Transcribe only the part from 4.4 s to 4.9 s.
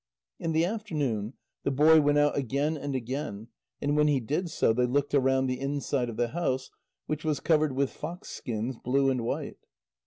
so, they